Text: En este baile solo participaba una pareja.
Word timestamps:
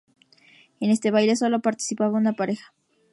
En 0.79 0.89
este 0.89 1.11
baile 1.11 1.35
solo 1.35 1.59
participaba 1.61 2.17
una 2.17 2.33
pareja. 2.33 2.73